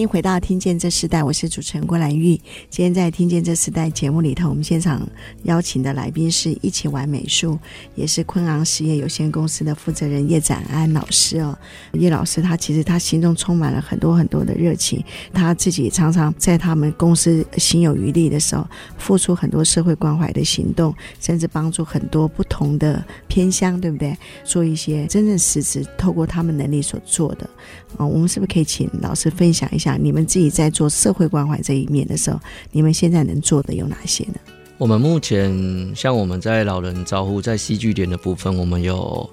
[0.00, 2.34] 欢迎回到《听见这时代》，我是主持人郭兰玉。
[2.70, 5.06] 今天在《听见这时代》节目里头，我们现场
[5.42, 7.58] 邀请的来宾是一起玩美术，
[7.94, 11.54] 也是昆昂实业有限公司的负责人叶展安老师哦。
[11.92, 24.16] 叶老师他其实他心中充满了很多很多的热情，他自己常常在他们公司心有余力的时候，付出很多社会关怀的行动，甚至帮助很多不同的偏乡，对不对？
[24.44, 27.50] 做一些真正实质透过他们能力所做的
[27.96, 29.68] 啊、哦，我们是不是可以请老师分享？
[29.72, 32.40] 一下，你们自己在做社会关怀这一面的时候，
[32.72, 34.36] 你们现在能做的有哪些呢？
[34.78, 39.28] 我们目前像我们在老人照护，在戏剧点的部分，我们有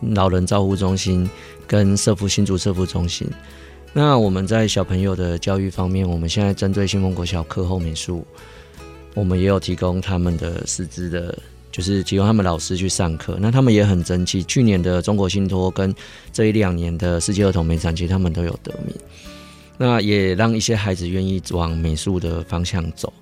[0.00, 1.28] 老人照护中心
[1.66, 3.28] 跟社福新竹社福中心。
[3.92, 8.26] 那我们在小朋友的教育方面，我们现在针对新丰国小课后美术，
[9.14, 11.38] 我们也有提供他们的师资的，
[11.76, 13.36] 就是提供他们老师去上课。
[13.38, 15.94] 那他们也很争气，去年的中国信托跟
[16.32, 18.96] 这一两年的世界儿童美展，其实他们都有得名。
[19.76, 23.12] 那也让一些孩子愿意往美术的方向走。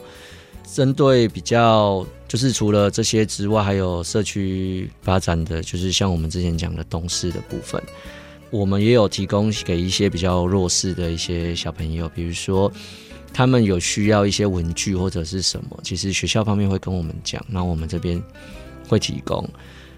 [0.73, 7.83] 针对比较，就是除了这些之外，还有社区发展的，就是像我们之前讲的东势的部分，
[8.51, 12.71] 我们也有提供给一些比较弱势的一些小朋友，比如说
[13.35, 18.23] 他们有需要一些文具或者是什么，其实学校方面会跟我们讲，那我们这边
[18.89, 19.47] 会提供。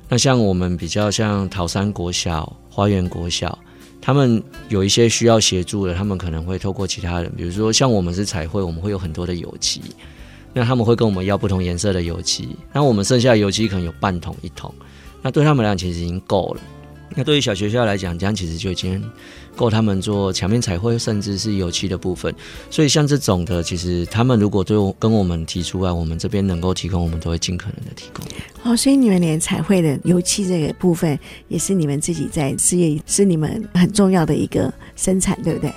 [0.09, 3.57] 那像我们比较像桃山国小、花园国小，
[4.01, 9.83] 他们有一些需要协助的，他们可能会透过其他人，比如说像我们是彩绘，我们会有很多的油漆。
[10.53, 14.75] 那他们会跟我们要不同颜色的油漆，那我们剩下的油漆可能有半桶一桶，
[15.21, 16.63] 那对他们来讲其实已经够了。
[17.15, 19.03] 那对于小学校来讲，这样其实就已经
[19.57, 22.33] 够他们做墙面彩绘，甚至是油漆的部分。
[22.71, 28.25] 所以像这种的，其实他们如果对跟我们提出来，我们这边能够提供，我们都会尽可能的提供。
[28.63, 35.73] 哦，所以你们连彩绘的油漆这个部分，也是你们自己在事业，是你们很重要的一个生产，对不对？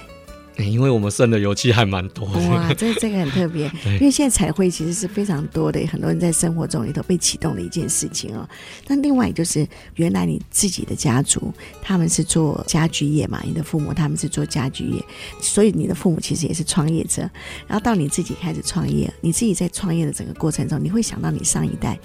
[0.65, 2.39] 因为我们剩的油漆还蛮多的。
[2.49, 8.47] 哇，这这个很特别， 因为现在彩绘其实是非常多的，很多人在生活中里头被启动的一件事情哦。
[8.87, 15.03] 那另外就是，原来你自己的家族他们是做家具业嘛，你的父母他们是做家具业，
[15.41, 17.21] 所以你的父母其实也是创业者。
[17.67, 21.99] 然后到你自己开始创业，你自己在创业的整个过程中，你会想到你上一代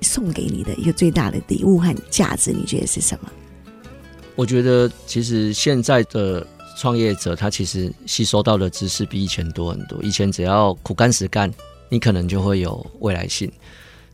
[0.00, 3.30] 送给你的一个最大的礼物和价值，你觉得是什么？
[4.34, 6.46] 我觉得其实现在的。
[6.78, 10.00] 创业者他其实吸收到的知识比以前多很多。
[10.00, 11.52] 以前只要苦干实干，
[11.88, 13.50] 你可能就会有未来性。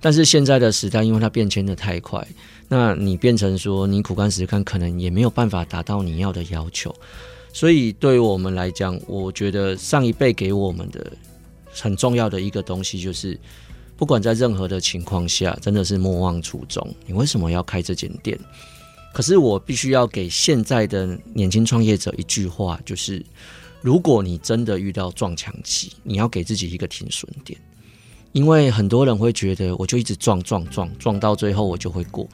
[0.00, 2.26] 但是现在的时代，因为它变迁的太快，
[2.66, 6.94] 那你变成说你苦干实干，可能也没有办法达到你要的要求。
[7.52, 11.12] 所以对于我们来讲，我觉得上一辈给我们的
[11.70, 13.38] 很重要的一个东西，就是
[13.96, 16.94] 不管在任何的情况下，真的是莫忘初衷。
[17.06, 18.38] 你为什么要开这间店？
[19.14, 23.24] 可是我必须要给现在的年轻创业者一句话，就是
[23.80, 27.56] 如果你真的遇到撞墙期，你要给自己一个停损点，
[28.32, 32.28] 因为很多人会觉得我就一直撞撞撞撞到最后我就会过。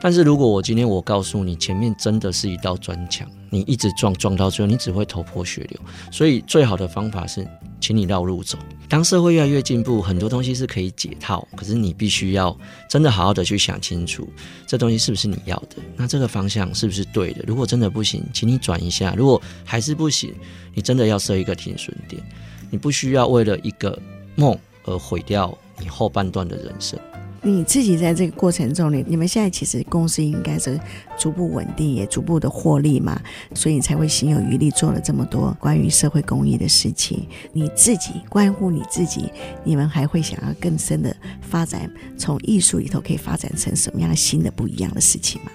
[0.00, 5.80] 但是如果我今天我告诉你，前面真的是一道砖墙，你一直撞撞到最后，你只会头破血流。
[6.12, 7.46] 所以最好的方法是，
[7.80, 8.56] 请你绕路走。
[8.88, 12.56] 当社会越来越进步，很多东西是可以解套，可是你必须要
[12.88, 14.26] 真的好好的去想清楚，
[14.66, 15.76] 这东西是不是你要的？
[15.96, 17.44] 那这个方向是不是对的？
[17.46, 19.14] 如果真的不行，请你转一下。
[19.16, 20.32] 如果还是不行，
[20.74, 22.22] 你真的要设一个停损点。
[22.70, 23.98] 你不需要为了一个
[24.36, 26.98] 梦而毁掉你后半段的人生。
[27.40, 30.78] 你自己在这个过程中，你你们现在其实公司应该是
[31.16, 33.20] 逐步稳定，也逐步的获利嘛，
[33.54, 37.26] 所以才会心有余力做了这么多关于社会公益的事情。
[37.52, 39.30] 你自己关乎你自己，
[39.62, 45.50] 你们还会想要更深的发展，从艺术里头可以发展成什么样新的不一样的事情吗？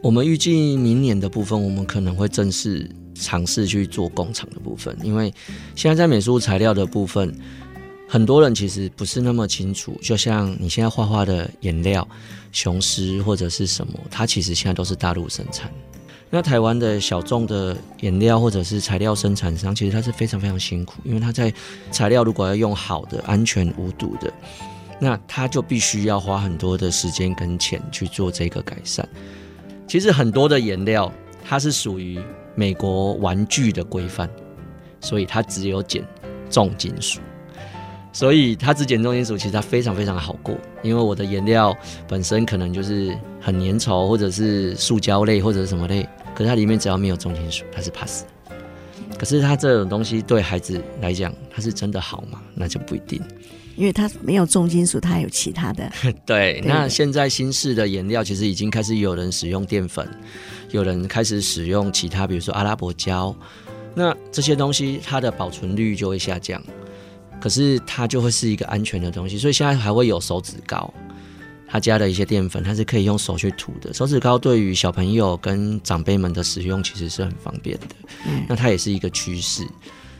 [0.00, 5.32] 我们预计明年的部分，我们可能会正式尝试去做工厂的部分，因为
[5.76, 7.32] 现在在美术材料的部分。
[8.12, 12.06] 很多人其实不是那么清楚，就像你现在画画的颜料、
[12.52, 15.72] 雄狮或者是什么，它其实现在都是大陆生产。
[16.28, 21.50] 那台湾的小众的颜料或者是材料生产商，其实它是非常非常辛苦，因为它在
[21.90, 24.30] 材料如果要用好的、安全无毒的，
[25.00, 29.08] 那它就必须要花很多的时间跟钱去做这个改善。
[29.88, 31.10] 其实很多的颜料，
[31.42, 32.20] 它是属于
[32.54, 34.28] 美国玩具的规范，
[35.00, 36.06] 所以它只有减
[36.50, 37.18] 重金属。
[38.12, 48.24] 所以它质检重金属，其实它非常非常好过，因为我的颜料本身可能就是很粘稠，或者是塑胶类，或者是什么类，可是它里面只要没有重金属，它是 pass。
[49.18, 52.42] 可是它这种东西对孩子来讲，它是真的好吗？
[52.54, 53.22] 那就不一定，
[53.76, 55.90] 因为它没有重金属，它还有其他的。
[56.26, 60.06] 对，对，那现在新式的颜料其实已经开始有人使用淀粉，
[60.70, 63.34] 有人开始使用其他，比如说阿拉伯胶，
[63.94, 66.60] 那这些东西它的保存率就会下降。
[67.42, 70.94] 可是它就会是一个安全的东西，所以现在还会有手指膏，
[71.66, 73.92] 它加了一些淀粉，它是可以用手去涂的。
[73.92, 77.86] 手指膏对于小朋友跟长辈们的使用其实是很方便的。
[78.28, 79.66] 嗯，那它也是一个趋势，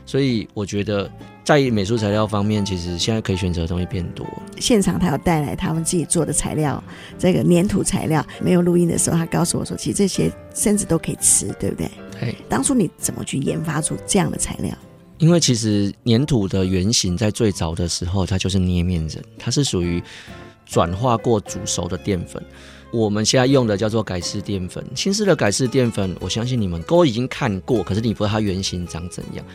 [0.05, 1.09] 所以我觉得
[1.45, 4.27] 在美术材料方面，其实现在可以选择的东西变多。
[4.59, 6.83] 现场他有带来他们自己做的材料，
[7.19, 8.27] 这个粘土材料。
[8.40, 11.88] 没有录音的时候，他告诉我说，其实这些甚至都可以吃，对不对？
[12.19, 12.35] 对。
[12.49, 14.77] 当初你怎么去研发出这样的材料？
[15.23, 20.02] 因为其实粘土的原型在最早的时候，它就是捏面人，它是属于
[20.66, 22.42] 转化过煮熟的淀粉。
[22.92, 29.46] 我们现在用的叫做改式淀粉，新式的改式淀粉，我相信你们都已经看过，可是你不知道它原型长怎样。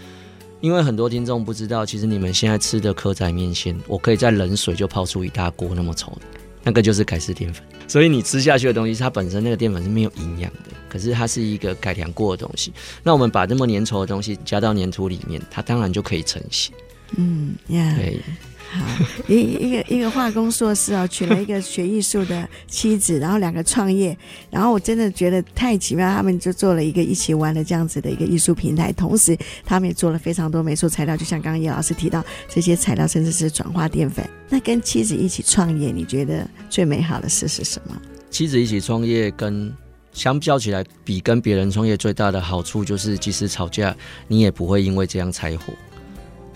[0.61, 6.21] 因为很多听众不知道，其实你们现在吃的蚵仔面线，我可以在冷水就泡出一大锅那么稠的，
[6.67, 7.63] 那个就是改式淀粉。
[7.87, 12.73] 所以你吃下去的东西，它本身那个淀粉是没有营养的，可是它是一个改良过的东西。
[13.01, 16.73] 那我们把这么粘稠的东西加到粘土里面，它当然就可以成型。
[17.15, 18.19] 嗯呀，对。
[18.73, 18.85] 好，
[19.27, 24.15] 一一个一个化工硕士哦，娶了一个学艺术的妻子，然后两个创业，
[24.51, 34.29] 然后我真的觉得太奇妙，他们就做了一个一起玩的这样子的一个艺术平台，同时他们也做了非常多美术材料，就像刚刚叶老师提到这些材料甚至是转化淀粉。
[34.49, 37.95] 那跟妻子一起创业，你觉得最美好的事是什么？
[38.29, 39.73] 妻子一起创业跟
[40.11, 43.95] 相较起来，比跟别人创业最大的好处就是，即使吵架，
[44.27, 45.73] 你也不会因为这样拆伙。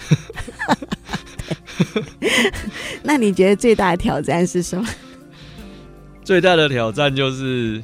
[3.04, 4.88] 那你觉得最大的挑战是什么？
[6.24, 7.82] 最大的挑战就是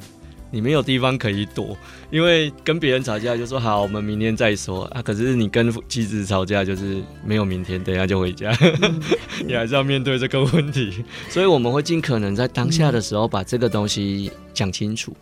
[0.52, 1.76] 你没有地方可以躲，
[2.12, 5.02] 因为跟别人吵架就说好，我们明天再说啊。
[5.02, 9.02] 可是你跟妻子吵架就是没有明天，等一下就回家，嗯、
[9.46, 11.04] 你还是要面对这个问题。
[11.30, 15.16] 所以我们会尽可能在当下的时候把这个东西讲清楚。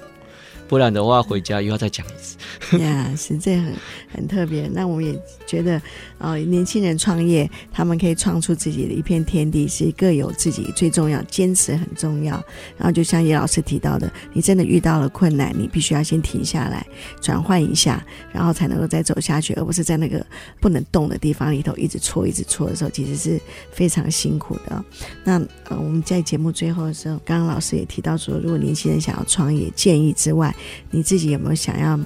[0.67, 2.37] 不然的话，回家又要再讲一次。
[2.79, 3.73] 呀，是这样很
[4.15, 4.67] 很特别。
[4.73, 5.81] 那我们也觉得，
[6.17, 12.33] 呃，年轻人创业，他们可以创出自己的一片天地，是各有自己最重要，坚持很重要。
[12.77, 16.85] 然后就像叶老师提到的，你真的遇到了困难，你必须要先停下来，
[17.21, 20.25] 转换一下，然后才能够再走下去，而不是在那个
[20.59, 23.39] 不能动的地方里头一直戳、一直戳的时候，其实是
[23.71, 24.83] 非常辛苦的。
[25.23, 25.39] 那
[25.69, 30.54] 呃，我们在节目最后的时候，刚刚老师也提到说，如果年轻人想要创业，建议之外，
[30.91, 31.99] 你自己有没有想要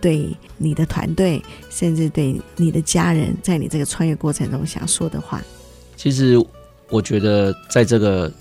[0.00, 5.42] 对你的团队，甚至对你的家人，在你这个创业过程中想说的话？
[5.96, 6.36] 其实
[6.88, 8.32] 我觉得，在这个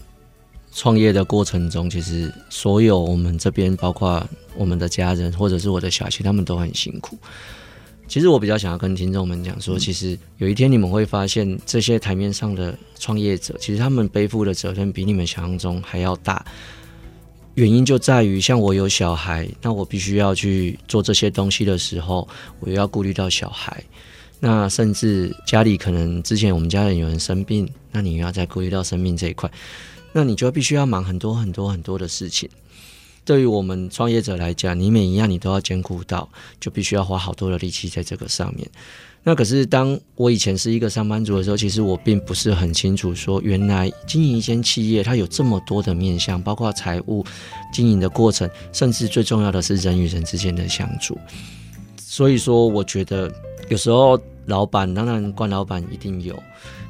[0.72, 4.26] 创业的过程中，其实所有我们这边，包括
[4.56, 7.18] 我们的家人，或者是我的小孩，他们都很辛苦。
[8.08, 16.44] 其实我比较想要跟听众们讲说，其实有一天你们会发现，这些台面上的创业者，其实他们背负的责任比你们想象中还要大。
[17.60, 22.26] 原因就在于，像我有小孩，那我必须要去做这些东西的时候，
[22.62, 23.84] 我又要顾虑到小孩。
[24.40, 29.52] 那甚至家里可能之前我们家人有人生病，那你又要再顾虑到生病这一块，
[30.14, 32.50] 那你就必须要忙很多很多很多的事情。
[33.30, 36.28] 对于我们创业者来讲，你每一样你都要兼顾到，
[36.60, 38.68] 就必须要花好多的力气在这个上面。
[39.22, 47.24] 那可是，当我以前是一个上班族的时候，其实我并不是很清楚，说原来经营一间企业，它有这么多的面向，包括财务、
[47.72, 51.16] 经营的过程，甚至最重要的是人与人之间的相处。
[52.00, 53.32] 所以说，我觉得
[53.68, 56.36] 有时候老板当然关老板一定有，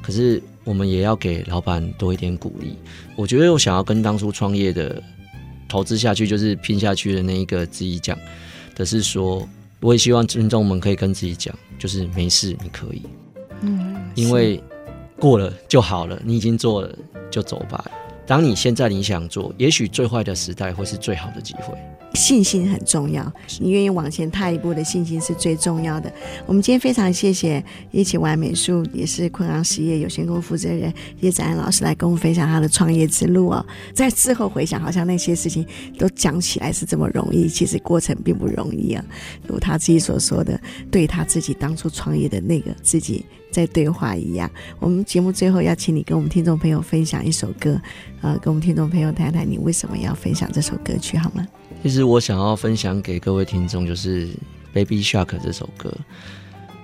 [0.00, 2.78] 可是我们也要给老板多一点鼓励。
[3.14, 5.02] 我觉得我想要跟当初创业的
[5.70, 8.18] 投资下去，就是拼下去的那一个自己讲
[8.74, 9.48] 的是说。
[9.82, 13.00] 我也希望听众们可以跟自己讲，就是没事，你可以，
[13.62, 14.62] 嗯，因为
[15.18, 16.94] 过了就好了，你已经做了，
[17.30, 17.82] 就走吧。
[18.26, 21.74] 当你现在你想做，也许最坏的时代会是最好的机会。
[22.14, 26.12] 信心很重要，你愿意往前踏一步的信心是最重要的。
[26.46, 33.64] 我们今天非常谢谢一起玩美术，也是昆阳实业有限公司负责人叶展安老师来跟我们分享他的创业之路哦。
[33.94, 35.64] 在事后回想，好像那些事情
[35.98, 39.04] 都讲起来是这么容易，其实过程并不容易啊。
[39.46, 44.50] 如他自己所说的，对他自己当初创业的那个自己在对话一样。
[44.80, 47.80] 我们节目最后要请你跟我们听众朋友分享一首歌，
[48.20, 51.46] 呃，跟我们听众朋友谈谈你为什么要分享这首歌曲，好吗？
[51.82, 54.28] 其实我想要分享给各位听众，就是
[54.74, 55.90] 《Baby Shark》这首歌。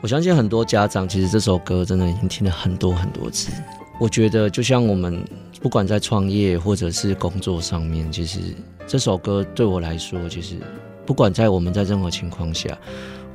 [0.00, 3.52] 我相信很多家长其实这首歌真的已经听了很多很多次。
[3.98, 5.22] 我觉得就像我们
[5.60, 8.38] 不管在创业或者是工作上面，其实
[8.86, 10.56] 这首歌对我来说，其实
[11.04, 12.76] 不管在我们在任何情况下，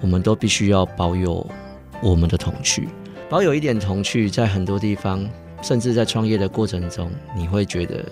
[0.01, 1.47] 我们都必须要保有
[2.01, 2.89] 我们的童趣，
[3.29, 5.29] 保有一点童趣，在很多地方，
[5.61, 8.03] 甚至在创业的过程中，你会觉得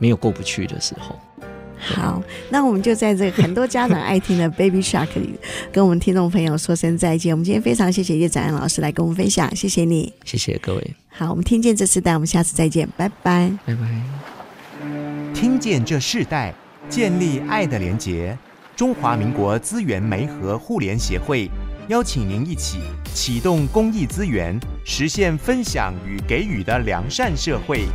[0.00, 1.16] 没有过不去的时候。
[1.86, 2.20] 好，
[2.50, 5.38] 那我们就在这个很多家长爱听的《Baby Shark》里，
[5.72, 7.32] 跟我们听众朋友说声再见。
[7.32, 10.94] 我们今天非常谢谢叶展安老师来跟我们分享，谢谢你，谢谢各位。
[11.08, 14.02] 好，我们听见这世代，我们下次再见，拜拜，拜拜。
[15.32, 16.52] 听见这世代，
[16.88, 18.36] 建立爱的连结。
[18.74, 21.48] 中华民国资源媒和互联协会
[21.88, 22.80] 邀请您一起
[23.14, 27.86] 启动公益资源，实现分享与给予的良善社会。